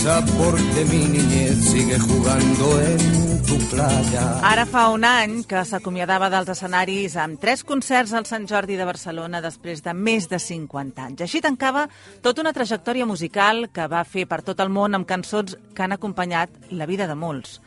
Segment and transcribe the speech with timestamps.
[0.00, 4.40] risa porque mi niñez sigue jugando en tu playa.
[4.42, 8.86] Ara fa un any que s'acomiadava dels escenaris amb tres concerts al Sant Jordi de
[8.88, 11.20] Barcelona després de més de 50 anys.
[11.20, 11.86] Així tancava
[12.22, 15.92] tota una trajectòria musical que va fer per tot el món amb cançons que han
[15.92, 17.60] acompanyat la vida de molts.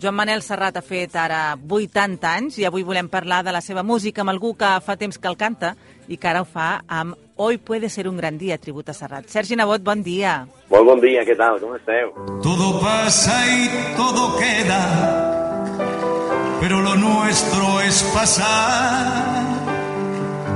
[0.00, 3.82] Joan Manel Serrat ha fet ara 80 anys i avui volem parlar de la seva
[3.82, 5.74] música amb algú que fa temps que el canta
[6.08, 9.30] i que ara ho fa amb Hoy puede ser un gran dia, tribut a Serrat.
[9.32, 10.44] Sergi Nebot, bon dia.
[10.70, 11.56] Molt bon dia, què tal?
[11.58, 12.12] Com esteu?
[12.44, 13.66] Todo pasa y
[13.98, 14.82] todo queda,
[16.60, 19.02] pero lo nuestro es pasar,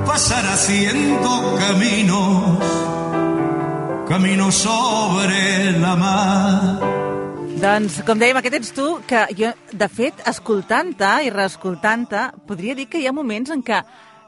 [0.06, 2.62] pasar haciendo caminos,
[4.08, 6.94] caminos sobre la mar.
[7.58, 12.86] Doncs, com dèiem, aquest ets tu, que jo, de fet, escoltant-te i reescoltant-te, podria dir
[12.86, 13.82] que hi ha moments en què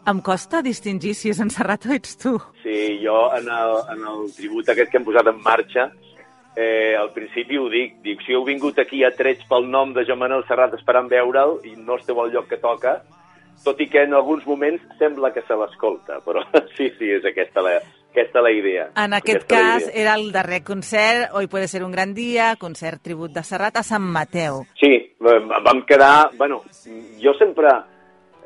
[0.06, 2.36] em costa distingir si és en Serrat o ets tu.
[2.62, 5.90] Sí, jo en el, en el tribut aquest que hem posat en marxa,
[6.56, 10.06] eh, al principi ho dic, dic, si heu vingut aquí a trets pel nom de
[10.06, 13.00] Joan Manuel Serrat esperant veure'l i no esteu al lloc que toca,
[13.64, 16.44] tot i que en alguns moments sembla que se l'escolta, però
[16.76, 17.76] sí, sí, és aquesta la,
[18.14, 18.88] aquesta la idea.
[18.96, 23.34] En aquest cas era el darrer concert, Hoy puede ser un gran dia, concert tribut
[23.34, 24.64] de Serrat a Sant Mateu.
[24.80, 26.30] Sí, vam quedar...
[26.38, 26.62] Bueno,
[27.20, 27.74] jo sempre...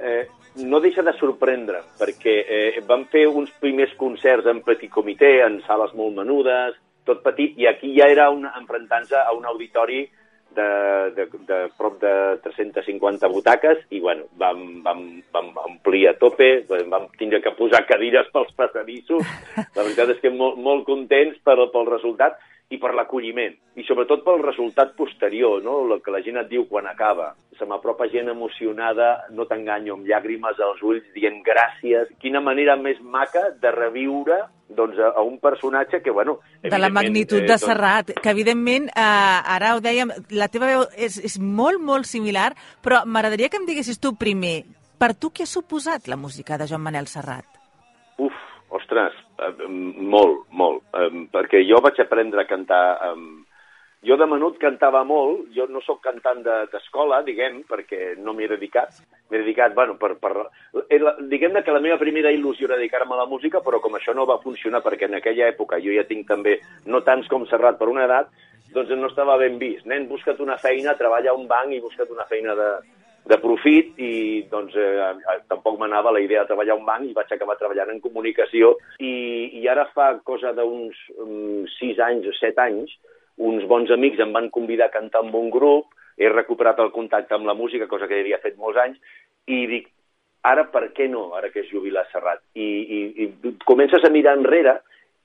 [0.01, 5.41] Eh, no deixa de sorprendre, perquè eh, vam fer uns primers concerts en petit comitè,
[5.47, 10.05] en sales molt menudes, tot petit, i aquí ja era un, enfrontant-se a un auditori
[10.57, 10.69] de,
[11.17, 12.13] de, de prop de
[12.45, 18.31] 350 butaques i bueno, vam, vam, vam omplir a tope, vam tindre que posar cadires
[18.35, 19.27] pels passadissos.
[19.57, 22.39] La veritat és que molt, molt contents pel, pel resultat
[22.71, 25.81] i per l'acolliment, i sobretot pel resultat posterior, no?
[25.91, 27.33] el que la gent et diu quan acaba.
[27.59, 32.13] Se m'apropa gent emocionada, no t'enganyo, amb llàgrimes als ulls, dient gràcies.
[32.23, 34.45] Quina manera més maca de reviure
[34.77, 36.39] doncs, a, a un personatge que, bueno...
[36.63, 40.85] De la magnitud eh, de Serrat, que evidentment, eh, ara ho dèiem, la teva veu
[40.97, 42.53] és, és molt, molt similar,
[42.85, 44.63] però m'agradaria que em diguessis tu primer,
[45.01, 47.47] per tu què ha suposat la música de Joan Manel Serrat?
[48.21, 48.37] Uf,
[48.77, 52.85] ostres, eh, molt, molt, eh, perquè jo vaig aprendre a cantar...
[53.11, 53.47] Eh,
[54.07, 58.47] jo de menut cantava molt, jo no sóc cantant d'escola, de, diguem, perquè no m'hi
[58.47, 59.01] he dedicat.
[59.29, 60.15] M'he dedicat, bueno, per...
[60.23, 60.47] per
[61.29, 64.29] diguem-ne que la meva primera il·lusió era dedicar-me a la música, però com això no
[64.29, 67.91] va funcionar, perquè en aquella època jo ja tinc també, no tants com Serrat per
[67.93, 68.33] una edat,
[68.73, 69.85] doncs no estava ben vist.
[69.91, 72.71] Nen, busca't una feina, treballa a un banc i busca't una feina de,
[73.29, 74.13] de profit i
[74.51, 75.13] doncs eh,
[75.51, 78.73] tampoc m'anava la idea de treballar a un banc i vaig acabar treballant en comunicació
[78.99, 79.13] i,
[79.61, 82.97] i ara fa cosa d'uns um, sis anys o set anys
[83.41, 87.35] uns bons amics em van convidar a cantar amb un grup, he recuperat el contacte
[87.35, 89.01] amb la música, cosa que havia fet molts anys,
[89.49, 89.89] i dic,
[90.45, 92.43] ara per què no, ara que es jubila Serrat?
[92.55, 94.79] I, i, i comences a mirar enrere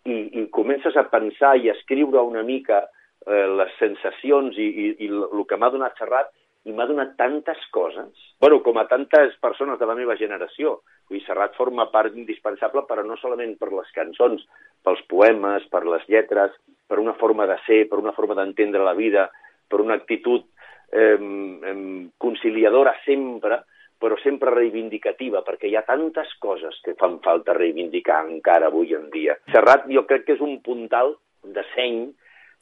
[0.08, 4.90] i, i comences a pensar i a escriure una mica eh, les sensacions i, i,
[5.06, 6.32] i el que m'ha donat Serrat
[6.66, 10.80] i m'ha donat tantes coses, bueno, com a tantes persones de la meva generació.
[11.12, 14.42] Vull Serrat forma part indispensable, però no solament per les cançons,
[14.82, 16.56] pels poemes, per les lletres,
[16.88, 19.30] per una forma de ser, per una forma d'entendre la vida,
[19.68, 20.46] per una actitud
[20.92, 23.64] eh, conciliadora sempre,
[23.98, 29.10] però sempre reivindicativa, perquè hi ha tantes coses que fan falta reivindicar encara avui en
[29.10, 29.38] dia.
[29.54, 32.06] Serrat jo crec que és un puntal de seny,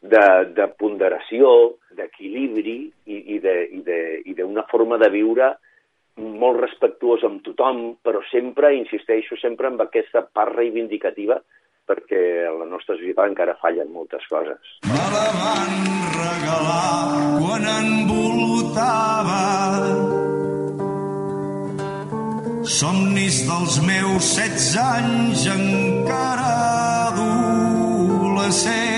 [0.03, 0.23] de,
[0.55, 1.49] de ponderació,
[1.95, 5.53] d'equilibri i, i d'una forma de viure
[6.19, 11.39] molt respectuós amb tothom, però sempre, insisteixo, sempre amb aquesta part reivindicativa
[11.87, 12.22] perquè
[12.73, 14.63] nostra societat encara fallen moltes coses.
[14.89, 15.73] Me la van
[16.17, 16.97] regalar
[17.39, 19.41] quan envoltava
[22.79, 26.51] somnis dels meus 16 anys encara
[27.11, 28.92] adolescent.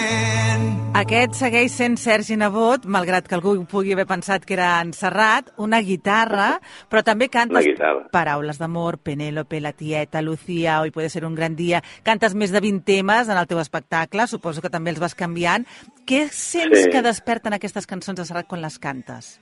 [0.95, 5.49] Aquest segueix sent Sergi Nebot, malgrat que algú pugui haver pensat que era en Serrat,
[5.59, 6.53] una guitarra,
[6.87, 7.67] però també cantes
[8.13, 11.83] paraules d'amor, Penélope, la tieta, Lucía, Hoy puede ser un gran dia.
[12.07, 15.67] Cantes més de 20 temes en el teu espectacle, suposo que també els vas canviant.
[16.07, 16.89] Què sents sí.
[16.93, 19.35] que desperten aquestes cançons de Serrat quan les cantes?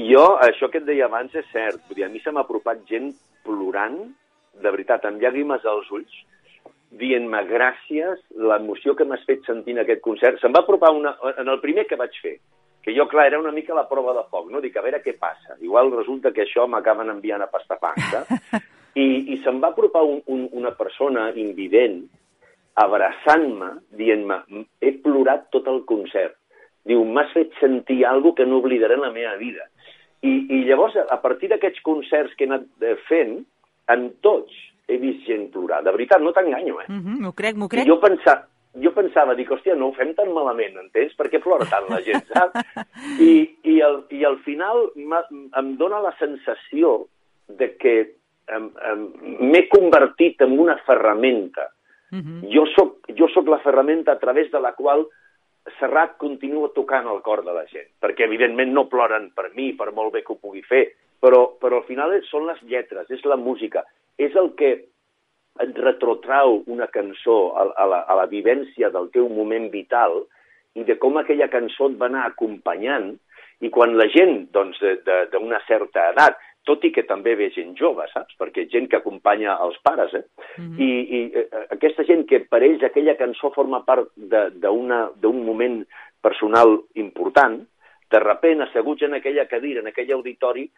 [0.00, 1.84] Jo, això que et deia abans és cert.
[1.90, 3.12] Vull dir, a mi se m'ha apropat gent
[3.44, 4.00] plorant,
[4.64, 6.24] de veritat, amb llàgrimes als ulls,
[6.98, 8.20] dient-me gràcies,
[8.50, 10.40] l'emoció que m'has fet sentir en aquest concert.
[10.40, 12.36] Se'm va apropar una, en el primer que vaig fer,
[12.84, 14.60] que jo, clar, era una mica la prova de foc, no?
[14.60, 15.56] Dic, a veure què passa.
[15.64, 18.24] Igual resulta que això m'acaben enviant a pastapanca.
[18.94, 22.04] I, i se'm va apropar un, un, una persona invident,
[22.78, 24.38] abraçant-me, dient-me,
[24.82, 26.36] he plorat tot el concert.
[26.84, 29.66] Diu, m'has fet sentir alguna que no oblidaré en la meva vida.
[30.24, 33.38] I, i llavors, a partir d'aquests concerts que he anat eh, fent,
[33.92, 34.54] en tots
[34.86, 35.82] he vist gent plorar.
[35.84, 36.88] De veritat, no t'enganyo, eh?
[36.88, 37.84] Mm -hmm, m'ho crec, m'ho crec.
[37.84, 41.14] I jo pensava, jo pensava, dic, hòstia, no ho fem tan malament, entens?
[41.14, 42.60] Per què plora tant la gent, saps?
[43.30, 47.06] I, i, al, i al final em dóna la sensació
[47.48, 47.94] de que
[49.40, 51.70] m'he convertit en una ferramenta.
[52.12, 52.40] Uh -huh.
[52.52, 55.06] jo, soc, jo soc la ferramenta a través de la qual
[55.78, 59.92] Serrat continua tocant el cor de la gent, perquè evidentment no ploren per mi, per
[59.92, 63.36] molt bé que ho pugui fer, però, però al final són les lletres, és la
[63.36, 63.82] música,
[64.18, 64.72] és el que
[65.64, 70.24] et retrotrau una cançó a, a, la, a la vivència del teu moment vital
[70.74, 73.12] i de com aquella cançó et va anar acompanyant
[73.62, 74.80] i quan la gent doncs,
[75.32, 78.34] d'una certa edat tot i que també ve gent jove, saps?
[78.40, 80.24] Perquè gent que acompanya els pares, eh?
[80.56, 80.80] Mm -hmm.
[80.80, 85.84] I, I eh, aquesta gent que per ells aquella cançó forma part d'un moment
[86.22, 87.60] personal important,
[88.10, 90.70] de repent, asseguts en aquella cadira, en aquell auditori,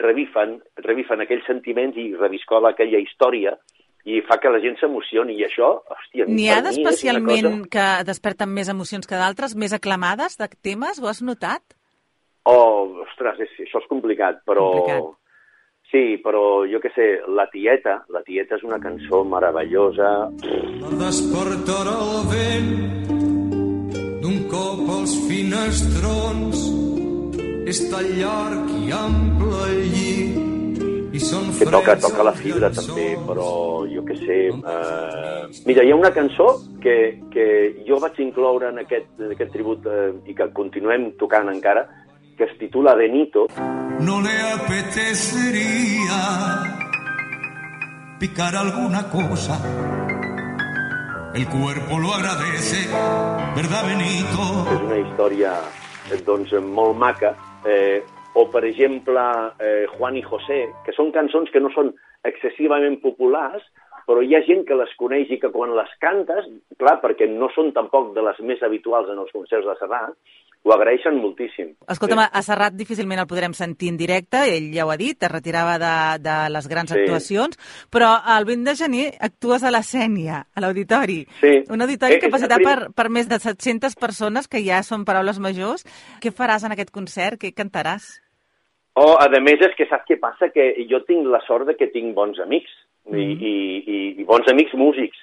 [0.00, 3.56] revifen, revifen aquells sentiments i reviscola aquella història
[4.04, 6.26] i fa que la gent s'emocioni, i això, hòstia...
[6.26, 7.68] N'hi ha d'especialment cosa...
[7.70, 11.62] que desperten més emocions que d'altres, més aclamades de temes, ho has notat?
[12.50, 14.66] Oh, ostres, és, això és complicat, però...
[14.74, 15.18] Complicat.
[15.92, 17.06] Sí, però jo que sé,
[17.36, 20.08] La Tieta, La Tieta és una cançó meravellosa.
[20.96, 22.70] Despertarà el vent
[24.24, 26.64] d'un cop als finestrons
[27.72, 33.14] és tan llarg i ample el llit i són que toca, toca la fibra també,
[33.24, 34.36] però jo que sé...
[34.52, 35.62] Eh...
[35.68, 36.48] Mira, hi ha una cançó
[36.82, 37.46] que, que
[37.86, 41.84] jo vaig incloure en aquest, en aquest tribut eh, i que continuem tocant encara,
[42.36, 43.46] que es titula Benito.
[44.00, 46.18] No le apetecería
[48.20, 49.56] picar alguna cosa.
[51.34, 52.84] El cuerpo lo agradece,
[53.56, 54.50] ¿verdad, Benito?
[54.76, 55.54] És una història,
[56.28, 57.32] doncs, molt maca.
[57.66, 58.02] Eh,
[58.34, 59.22] o, per exemple,
[59.60, 61.92] eh, Juan y José, que són cançons que no són
[62.28, 63.64] excessivament populars,
[64.06, 66.48] però hi ha gent que les coneix i que quan les cantes,
[66.80, 70.16] clar, perquè no són tampoc de les més habituals en els concerts de Serrat,
[70.62, 71.72] ho agraeixen moltíssim.
[71.90, 72.30] Escolta'm, sí.
[72.38, 75.74] a Serrat difícilment el podrem sentir en directe, ell ja ho ha dit, es retirava
[75.82, 77.00] de, de les grans sí.
[77.00, 77.58] actuacions,
[77.90, 81.22] però el 20 de gener actues a la Sènia, a l'auditori.
[81.40, 81.54] Sí.
[81.74, 82.68] Un auditori eh, capacitat prim...
[82.68, 85.82] per, per més de 700 persones, que ja són paraules majors.
[86.22, 87.40] Què faràs en aquest concert?
[87.42, 88.12] Què cantaràs?
[88.94, 90.52] Oh, a més, és que saps què passa?
[90.54, 92.70] Que jo tinc la sort de que tinc bons amics,
[93.08, 93.18] mm.
[93.18, 95.18] i, i, i, i bons amics músics.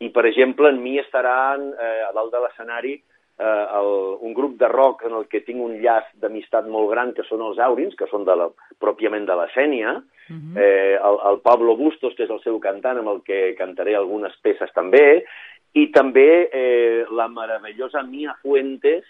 [0.00, 2.94] I, per exemple, en mi estaran eh, a dalt de l'escenari
[3.40, 3.90] eh, el,
[4.20, 7.42] un grup de rock en el que tinc un llaç d'amistat molt gran, que són
[7.46, 8.50] els Aurins, que són de la,
[8.82, 10.54] pròpiament de la Sènia, uh mhm.
[10.54, 10.60] -huh.
[10.62, 14.36] eh, el, el Pablo Bustos, que és el seu cantant, amb el que cantaré algunes
[14.42, 15.24] peces també,
[15.72, 19.04] i també eh, la meravellosa Mia Fuentes,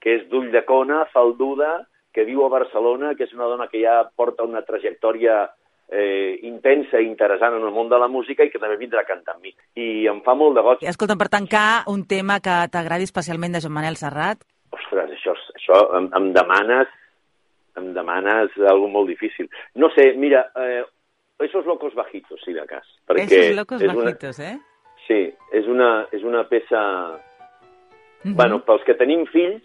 [0.00, 3.80] que és d'ull de cona, falduda, que viu a Barcelona, que és una dona que
[3.82, 5.50] ja porta una trajectòria
[5.88, 9.08] eh, intensa i interessant en el món de la música i que també vindrà a
[9.08, 9.54] cantar amb mi.
[9.74, 10.82] I em fa molt de goig.
[10.82, 14.44] Escolta'm, per tancar, un tema que t'agradi especialment de Joan Manel Serrat?
[14.74, 16.92] Ostres, això, això em, em demanes
[17.76, 19.50] em demanes algo molt difícil.
[19.76, 20.84] No sé, mira, eh,
[21.38, 22.86] Esos locos bajitos, si de cas.
[23.06, 24.50] Perquè Esos locos bajitos, una...
[24.50, 24.58] eh?
[25.06, 25.20] Sí,
[25.52, 26.80] és una, és una peça...
[28.22, 28.36] Mm -hmm.
[28.36, 29.62] Bueno, pels que tenim fills,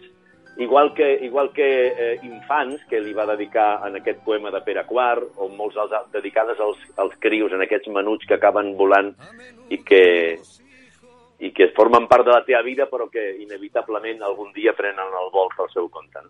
[0.61, 4.83] Igual que, igual que eh, Infants, que li va dedicar en aquest poema de Pere
[4.85, 9.09] Quart, o molts als, dedicades als, als crios, en aquests menuts que acaben volant
[9.73, 10.03] i que,
[11.41, 15.33] i que formen part de la teva vida, però que inevitablement algun dia prenen el
[15.33, 16.21] vol pel seu compte.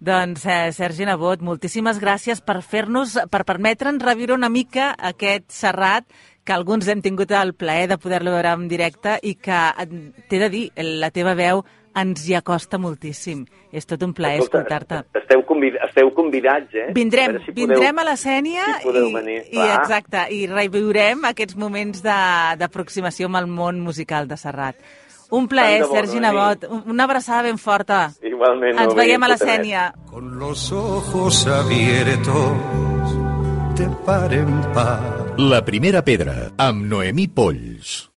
[0.00, 6.06] Doncs, eh, Sergi Nebot, moltíssimes gràcies per fer-nos, per permetre'ns reviure una mica aquest Serrat
[6.44, 9.90] que alguns hem tingut el plaer de poder-lo veure en directe i que eh,
[10.28, 11.64] t'he de dir, la teva veu
[11.96, 13.44] ens hi acosta moltíssim.
[13.72, 15.02] És tot un plaer escoltar-te.
[15.20, 16.88] Esteu, convid esteu convidats, eh?
[16.94, 19.38] Vindrem, a si vindrem podeu, a la Sènia si i, venir.
[19.50, 24.76] i, exacte, i reviurem aquests moments d'aproximació amb el món musical de Serrat.
[25.30, 26.66] Un plaer, bo, Sergi Nebot.
[26.90, 28.10] Una abraçada ben forta.
[28.26, 28.80] Igualment.
[28.82, 29.92] Ens veiem a la Sènia.
[30.10, 33.14] Con los ojos abiertos
[33.78, 35.34] de par en par.
[35.38, 38.09] La primera pedra, amb Noemí Polls.